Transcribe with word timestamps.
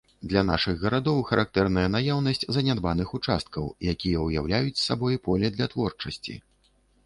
Для 0.29 0.41
нашых 0.51 0.75
гарадоў 0.83 1.19
характэрная 1.31 1.83
наяўнасць 1.97 2.47
занядбаных 2.57 3.13
участкаў, 3.21 3.69
якія 3.95 4.25
ўяўляюць 4.27 4.83
сабой 4.89 5.23
поле 5.29 5.55
для 5.57 5.73
творчасці. 5.75 6.33